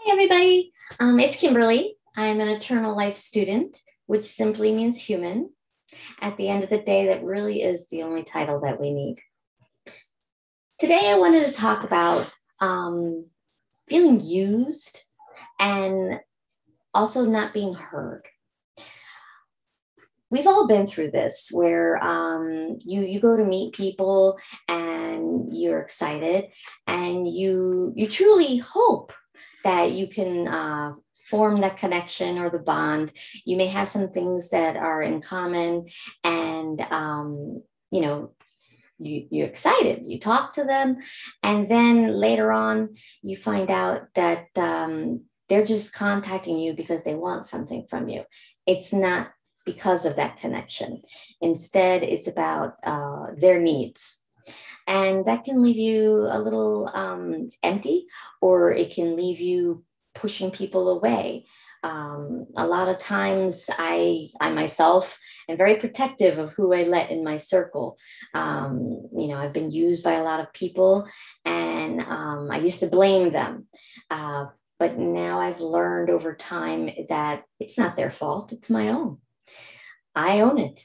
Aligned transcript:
Hi, 0.00 0.12
everybody. 0.12 0.72
Um, 1.00 1.18
it's 1.18 1.34
Kimberly. 1.34 1.96
I'm 2.16 2.40
an 2.40 2.48
eternal 2.48 2.96
life 2.96 3.16
student, 3.16 3.82
which 4.06 4.22
simply 4.22 4.72
means 4.72 4.96
human. 4.96 5.50
At 6.20 6.36
the 6.36 6.48
end 6.48 6.62
of 6.62 6.70
the 6.70 6.78
day, 6.78 7.06
that 7.06 7.24
really 7.24 7.62
is 7.62 7.88
the 7.88 8.04
only 8.04 8.22
title 8.22 8.60
that 8.60 8.80
we 8.80 8.92
need. 8.92 9.16
Today, 10.78 11.10
I 11.10 11.18
wanted 11.18 11.46
to 11.46 11.52
talk 11.52 11.82
about 11.82 12.32
um, 12.60 13.26
feeling 13.88 14.20
used 14.20 15.02
and 15.58 16.20
also 16.94 17.24
not 17.24 17.52
being 17.52 17.74
heard. 17.74 18.22
We've 20.30 20.46
all 20.46 20.68
been 20.68 20.86
through 20.86 21.10
this 21.10 21.50
where 21.50 22.02
um, 22.04 22.78
you 22.84 23.02
you 23.02 23.18
go 23.18 23.36
to 23.36 23.44
meet 23.44 23.74
people 23.74 24.38
and 24.68 25.48
you're 25.50 25.80
excited 25.80 26.50
and 26.86 27.26
you 27.26 27.92
you 27.96 28.06
truly 28.06 28.58
hope 28.58 29.12
that 29.64 29.92
you 29.92 30.06
can 30.06 30.48
uh, 30.48 30.94
form 31.24 31.60
that 31.60 31.76
connection 31.76 32.38
or 32.38 32.50
the 32.50 32.58
bond. 32.58 33.12
You 33.44 33.56
may 33.56 33.66
have 33.66 33.88
some 33.88 34.08
things 34.08 34.50
that 34.50 34.76
are 34.76 35.02
in 35.02 35.20
common, 35.20 35.88
and 36.24 36.80
um, 36.80 37.62
you 37.90 38.00
know, 38.00 38.32
you, 38.98 39.26
you're 39.30 39.46
excited. 39.46 40.06
You 40.06 40.18
talk 40.18 40.54
to 40.54 40.64
them, 40.64 40.98
and 41.42 41.68
then 41.68 42.12
later 42.12 42.52
on, 42.52 42.94
you 43.22 43.36
find 43.36 43.70
out 43.70 44.02
that 44.14 44.46
um, 44.56 45.22
they're 45.48 45.64
just 45.64 45.92
contacting 45.92 46.58
you 46.58 46.74
because 46.74 47.04
they 47.04 47.14
want 47.14 47.46
something 47.46 47.86
from 47.88 48.08
you. 48.08 48.24
It's 48.66 48.92
not 48.92 49.30
because 49.64 50.06
of 50.06 50.16
that 50.16 50.38
connection. 50.38 51.02
Instead, 51.42 52.02
it's 52.02 52.26
about 52.26 52.76
uh, 52.84 53.26
their 53.36 53.60
needs 53.60 54.24
and 54.88 55.24
that 55.26 55.44
can 55.44 55.62
leave 55.62 55.76
you 55.76 56.28
a 56.32 56.40
little 56.40 56.90
um, 56.94 57.48
empty 57.62 58.06
or 58.40 58.72
it 58.72 58.92
can 58.92 59.14
leave 59.14 59.38
you 59.38 59.84
pushing 60.14 60.50
people 60.50 60.88
away 60.88 61.44
um, 61.82 62.46
a 62.56 62.66
lot 62.66 62.88
of 62.88 62.98
times 62.98 63.70
I, 63.78 64.28
I 64.40 64.50
myself 64.50 65.18
am 65.48 65.56
very 65.56 65.76
protective 65.76 66.38
of 66.38 66.52
who 66.52 66.72
I 66.72 66.82
let 66.82 67.10
in 67.10 67.22
my 67.22 67.36
circle. 67.36 67.98
Um, 68.34 69.08
you 69.12 69.28
know, 69.28 69.36
I've 69.36 69.52
been 69.52 69.70
used 69.70 70.02
by 70.02 70.14
a 70.14 70.24
lot 70.24 70.40
of 70.40 70.52
people 70.52 71.08
and 71.44 72.00
um, 72.00 72.50
I 72.50 72.58
used 72.58 72.80
to 72.80 72.88
blame 72.88 73.32
them. 73.32 73.66
Uh, 74.10 74.46
but 74.78 74.98
now 74.98 75.40
I've 75.40 75.60
learned 75.60 76.10
over 76.10 76.34
time 76.34 76.90
that 77.08 77.44
it's 77.60 77.78
not 77.78 77.96
their 77.96 78.10
fault, 78.10 78.52
it's 78.52 78.70
my 78.70 78.88
own. 78.88 79.18
I 80.14 80.40
own 80.40 80.58
it. 80.58 80.80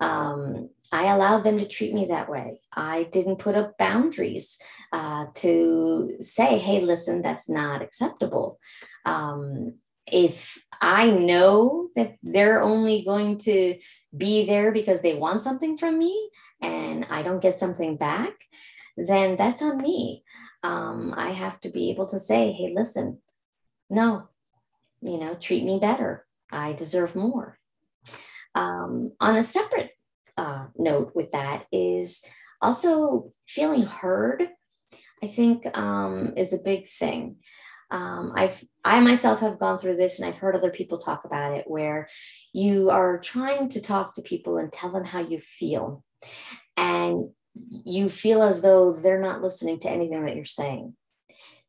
Um, 0.00 0.70
I 0.90 1.12
allowed 1.12 1.44
them 1.44 1.58
to 1.58 1.66
treat 1.66 1.92
me 1.92 2.06
that 2.06 2.30
way. 2.30 2.60
I 2.72 3.04
didn't 3.04 3.36
put 3.36 3.54
up 3.54 3.76
boundaries 3.76 4.58
uh, 4.92 5.26
to 5.36 6.16
say, 6.20 6.58
hey, 6.58 6.80
listen, 6.80 7.20
that's 7.20 7.48
not 7.48 7.82
acceptable. 7.82 8.58
Um, 9.04 9.74
if 10.06 10.58
I 10.80 11.10
know 11.10 11.88
that 11.94 12.16
they're 12.22 12.62
only 12.62 13.04
going 13.04 13.38
to 13.38 13.78
be 14.16 14.46
there 14.46 14.72
because 14.72 15.00
they 15.00 15.14
want 15.14 15.42
something 15.42 15.76
from 15.76 15.98
me 15.98 16.30
and 16.62 17.06
I 17.10 17.22
don't 17.22 17.42
get 17.42 17.58
something 17.58 17.96
back, 17.96 18.32
then 18.96 19.36
that's 19.36 19.62
on 19.62 19.78
me. 19.78 20.24
Um, 20.62 21.14
I 21.16 21.30
have 21.30 21.60
to 21.60 21.68
be 21.68 21.90
able 21.90 22.08
to 22.08 22.18
say, 22.18 22.52
hey, 22.52 22.72
listen, 22.74 23.18
no, 23.90 24.28
you 25.02 25.18
know, 25.18 25.34
treat 25.34 25.64
me 25.64 25.78
better. 25.78 26.26
I 26.50 26.72
deserve 26.72 27.14
more. 27.14 27.58
Um, 28.54 29.12
on 29.20 29.36
a 29.36 29.42
separate 29.42 29.90
uh, 30.38 30.66
note 30.76 31.12
with 31.14 31.32
that 31.32 31.66
is 31.72 32.24
also 32.62 33.32
feeling 33.46 33.82
heard, 33.82 34.48
I 35.22 35.26
think 35.26 35.66
um, 35.76 36.34
is 36.36 36.52
a 36.52 36.62
big 36.62 36.86
thing. 36.86 37.36
Um, 37.90 38.32
I've 38.36 38.62
I 38.84 39.00
myself 39.00 39.40
have 39.40 39.58
gone 39.58 39.78
through 39.78 39.96
this 39.96 40.18
and 40.18 40.28
I've 40.28 40.36
heard 40.36 40.54
other 40.54 40.70
people 40.70 40.98
talk 40.98 41.24
about 41.24 41.56
it 41.56 41.64
where 41.66 42.08
you 42.52 42.90
are 42.90 43.18
trying 43.18 43.70
to 43.70 43.80
talk 43.80 44.14
to 44.14 44.22
people 44.22 44.58
and 44.58 44.70
tell 44.70 44.92
them 44.92 45.04
how 45.04 45.20
you 45.20 45.38
feel. 45.38 46.04
And 46.76 47.30
you 47.54 48.08
feel 48.08 48.42
as 48.42 48.62
though 48.62 48.92
they're 48.92 49.20
not 49.20 49.42
listening 49.42 49.80
to 49.80 49.90
anything 49.90 50.24
that 50.24 50.36
you're 50.36 50.44
saying. 50.44 50.94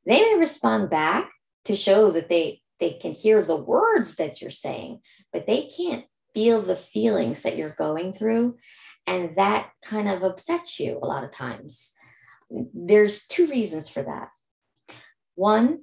They 0.05 0.21
may 0.21 0.38
respond 0.38 0.89
back 0.89 1.31
to 1.65 1.75
show 1.75 2.11
that 2.11 2.29
they 2.29 2.61
they 2.79 2.91
can 2.94 3.13
hear 3.13 3.41
the 3.41 3.55
words 3.55 4.15
that 4.15 4.41
you're 4.41 4.51
saying, 4.51 4.99
but 5.33 5.47
they 5.47 5.69
can't 5.75 6.05
feel 6.34 6.62
the 6.62 6.75
feelings 6.75 7.44
that 7.44 7.57
you're 7.57 7.69
going 7.69 8.13
through. 8.13 8.57
And 9.07 9.35
that 9.35 9.72
kind 9.84 10.07
of 10.07 10.23
upsets 10.23 10.79
you 10.79 11.00
a 11.01 11.06
lot 11.06 11.23
of 11.23 11.31
times. 11.31 11.91
There's 12.50 13.25
two 13.25 13.47
reasons 13.47 13.90
for 13.90 14.03
that. 14.03 14.29
One, 15.35 15.79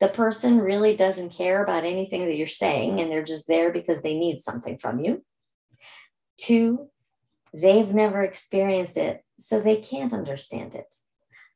the 0.00 0.08
person 0.08 0.58
really 0.58 0.96
doesn't 0.96 1.30
care 1.30 1.62
about 1.62 1.84
anything 1.84 2.26
that 2.26 2.36
you're 2.36 2.46
saying 2.46 3.00
and 3.00 3.10
they're 3.10 3.22
just 3.22 3.46
there 3.46 3.72
because 3.72 4.02
they 4.02 4.18
need 4.18 4.40
something 4.40 4.76
from 4.76 4.98
you. 4.98 5.24
Two, 6.36 6.90
they've 7.54 7.94
never 7.94 8.22
experienced 8.22 8.96
it, 8.96 9.22
so 9.38 9.60
they 9.60 9.76
can't 9.76 10.12
understand 10.12 10.74
it. 10.74 10.92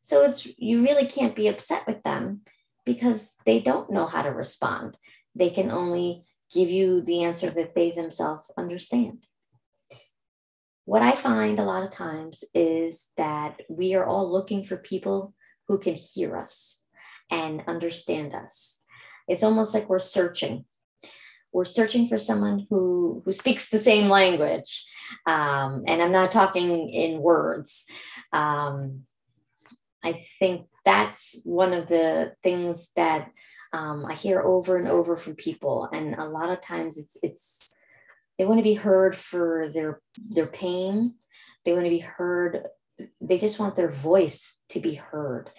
So 0.03 0.22
it's 0.22 0.47
you 0.56 0.82
really 0.82 1.06
can't 1.06 1.34
be 1.34 1.49
upset 1.49 1.84
with 1.88 2.05
them 2.05 2.43
because 2.84 3.32
they 3.44 3.59
don't 3.59 3.91
know 3.91 4.06
how 4.06 4.22
to 4.22 4.31
respond. 4.31 4.97
They 5.34 5.50
can 5.50 5.72
only 5.72 6.25
give 6.52 6.70
you 6.70 7.00
the 7.02 7.24
answer 7.24 7.50
that 7.50 7.74
they 7.74 7.90
themselves 7.90 8.50
understand. 8.56 9.26
What 10.84 11.02
I 11.02 11.12
find 11.12 11.58
a 11.58 11.64
lot 11.64 11.82
of 11.82 11.90
times 11.90 12.44
is 12.54 13.10
that 13.16 13.60
we 13.68 13.94
are 13.94 14.06
all 14.06 14.30
looking 14.30 14.62
for 14.62 14.76
people 14.76 15.34
who 15.66 15.78
can 15.78 15.94
hear 15.94 16.36
us 16.36 16.84
and 17.30 17.64
understand 17.66 18.34
us. 18.34 18.82
It's 19.26 19.42
almost 19.42 19.74
like 19.74 19.88
we're 19.88 19.98
searching. 19.98 20.64
We're 21.52 21.64
searching 21.64 22.06
for 22.06 22.18
someone 22.18 22.66
who, 22.70 23.22
who 23.24 23.32
speaks 23.32 23.68
the 23.68 23.78
same 23.78 24.08
language. 24.08 24.86
Um, 25.26 25.82
and 25.88 26.00
I'm 26.00 26.12
not 26.12 26.30
talking 26.30 26.90
in 26.90 27.20
words. 27.20 27.84
Um, 28.32 29.06
I 30.04 30.12
think 30.38 30.66
that's 30.84 31.40
one 31.44 31.72
of 31.72 31.88
the 31.88 32.34
things 32.44 32.92
that 32.94 33.30
um, 33.76 34.06
I 34.06 34.14
hear 34.14 34.41
over 34.41 34.78
and 34.78 34.88
over 34.88 35.16
from 35.16 35.34
people. 35.34 35.87
And 35.92 36.14
a 36.14 36.25
lot 36.25 36.48
of 36.48 36.62
times 36.62 36.97
it's, 36.97 37.19
it's, 37.22 37.75
they 38.38 38.47
want 38.47 38.59
to 38.59 38.64
be 38.64 38.75
heard 38.75 39.14
for 39.14 39.69
their, 39.69 40.00
their 40.31 40.47
pain. 40.47 41.14
They 41.64 41.75
want 41.75 41.84
to 41.84 41.91
be 41.91 41.98
heard. 41.98 42.69
They 43.20 43.37
just 43.37 43.59
want 43.59 43.76
their 43.76 43.91
voice 43.91 44.62
to 44.70 44.81
be 44.81 44.94
heard. 44.94 45.50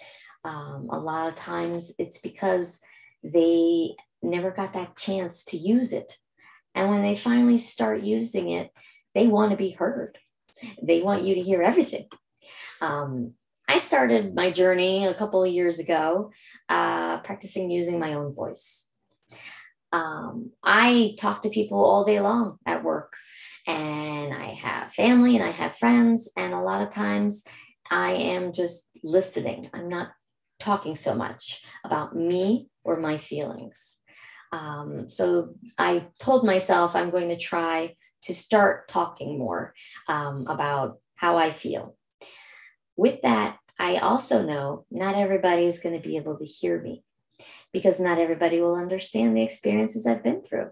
Um, 0.44 0.88
a 0.90 0.98
lot 0.98 1.28
of 1.28 1.36
times 1.36 1.94
it's 1.96 2.18
because 2.18 2.80
they 3.22 3.94
never 4.20 4.50
got 4.50 4.72
that 4.72 4.96
chance 4.96 5.44
to 5.46 5.56
use 5.56 5.92
it. 5.92 6.12
And 6.74 6.90
when 6.90 7.02
they 7.02 7.14
finally 7.14 7.58
start 7.58 8.02
using 8.02 8.50
it, 8.50 8.72
they 9.14 9.28
want 9.28 9.52
to 9.52 9.56
be 9.56 9.70
heard. 9.70 10.18
They 10.82 11.02
want 11.02 11.22
you 11.22 11.36
to 11.36 11.40
hear 11.40 11.62
everything. 11.62 12.08
Um, 12.80 13.34
I 13.68 13.78
started 13.78 14.34
my 14.34 14.50
journey 14.50 15.06
a 15.06 15.12
couple 15.12 15.44
of 15.44 15.52
years 15.52 15.78
ago, 15.78 16.32
uh, 16.70 17.18
practicing 17.18 17.70
using 17.70 17.98
my 17.98 18.14
own 18.14 18.34
voice. 18.34 18.88
Um, 19.92 20.52
I 20.64 21.14
talk 21.18 21.42
to 21.42 21.50
people 21.50 21.84
all 21.84 22.04
day 22.04 22.18
long 22.18 22.56
at 22.64 22.82
work, 22.82 23.12
and 23.66 24.32
I 24.32 24.54
have 24.54 24.94
family 24.94 25.36
and 25.36 25.44
I 25.44 25.50
have 25.50 25.76
friends, 25.76 26.32
and 26.34 26.54
a 26.54 26.60
lot 26.60 26.80
of 26.80 26.90
times 26.90 27.44
I 27.90 28.12
am 28.12 28.54
just 28.54 28.88
listening. 29.04 29.68
I'm 29.74 29.90
not 29.90 30.12
talking 30.58 30.96
so 30.96 31.14
much 31.14 31.62
about 31.84 32.16
me 32.16 32.68
or 32.84 32.98
my 32.98 33.18
feelings. 33.18 34.00
Um, 34.50 35.08
so 35.08 35.54
I 35.76 36.06
told 36.18 36.46
myself 36.46 36.96
I'm 36.96 37.10
going 37.10 37.28
to 37.28 37.36
try 37.36 37.94
to 38.22 38.34
start 38.34 38.88
talking 38.88 39.38
more 39.38 39.74
um, 40.08 40.46
about 40.48 41.00
how 41.16 41.36
I 41.36 41.52
feel. 41.52 41.97
With 42.98 43.22
that, 43.22 43.58
I 43.78 43.98
also 43.98 44.44
know 44.44 44.84
not 44.90 45.14
everybody 45.14 45.66
is 45.66 45.78
going 45.78 45.94
to 45.94 46.06
be 46.06 46.16
able 46.16 46.36
to 46.36 46.44
hear 46.44 46.82
me 46.82 47.04
because 47.72 48.00
not 48.00 48.18
everybody 48.18 48.60
will 48.60 48.74
understand 48.74 49.36
the 49.36 49.42
experiences 49.44 50.04
I've 50.04 50.24
been 50.24 50.42
through. 50.42 50.70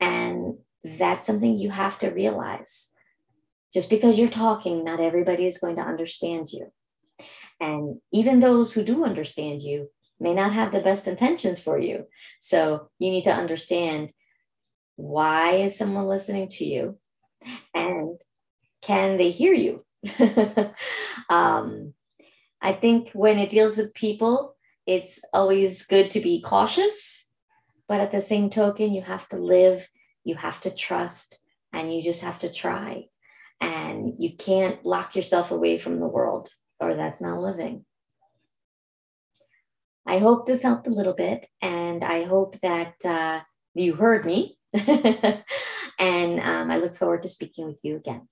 And 0.00 0.54
that's 0.82 1.26
something 1.26 1.58
you 1.58 1.68
have 1.68 1.98
to 1.98 2.08
realize. 2.08 2.92
Just 3.74 3.90
because 3.90 4.18
you're 4.18 4.30
talking, 4.30 4.84
not 4.84 5.00
everybody 5.00 5.46
is 5.46 5.58
going 5.58 5.76
to 5.76 5.82
understand 5.82 6.46
you. 6.50 6.72
And 7.60 8.00
even 8.10 8.40
those 8.40 8.72
who 8.72 8.82
do 8.82 9.04
understand 9.04 9.60
you 9.60 9.90
may 10.18 10.32
not 10.32 10.54
have 10.54 10.72
the 10.72 10.80
best 10.80 11.06
intentions 11.06 11.60
for 11.60 11.78
you. 11.78 12.06
So 12.40 12.88
you 12.98 13.10
need 13.10 13.24
to 13.24 13.34
understand 13.34 14.12
why 14.96 15.56
is 15.56 15.76
someone 15.76 16.06
listening 16.06 16.48
to 16.48 16.64
you 16.64 16.98
and 17.74 18.18
can 18.80 19.18
they 19.18 19.30
hear 19.30 19.52
you? 19.52 19.84
um, 21.28 21.94
I 22.60 22.72
think 22.72 23.10
when 23.12 23.38
it 23.38 23.50
deals 23.50 23.76
with 23.76 23.94
people, 23.94 24.56
it's 24.86 25.20
always 25.32 25.86
good 25.86 26.10
to 26.12 26.20
be 26.20 26.42
cautious, 26.42 27.28
but 27.88 28.00
at 28.00 28.10
the 28.10 28.20
same 28.20 28.50
token, 28.50 28.92
you 28.92 29.02
have 29.02 29.26
to 29.28 29.36
live, 29.36 29.86
you 30.24 30.34
have 30.34 30.60
to 30.62 30.74
trust, 30.74 31.38
and 31.72 31.94
you 31.94 32.02
just 32.02 32.22
have 32.22 32.38
to 32.40 32.52
try. 32.52 33.04
And 33.60 34.14
you 34.18 34.36
can't 34.36 34.84
lock 34.84 35.16
yourself 35.16 35.50
away 35.50 35.78
from 35.78 36.00
the 36.00 36.06
world 36.06 36.48
or 36.80 36.94
that's 36.94 37.20
not 37.20 37.40
living. 37.40 37.84
I 40.06 40.18
hope 40.18 40.46
this 40.46 40.62
helped 40.62 40.86
a 40.86 40.90
little 40.90 41.14
bit, 41.14 41.46
and 41.62 42.04
I 42.04 42.24
hope 42.24 42.60
that 42.60 42.94
uh, 43.04 43.40
you 43.74 43.94
heard 43.94 44.26
me. 44.26 44.58
and 44.86 46.40
um, 46.40 46.70
I 46.70 46.76
look 46.76 46.94
forward 46.94 47.22
to 47.22 47.28
speaking 47.28 47.66
with 47.66 47.80
you 47.82 47.96
again. 47.96 48.28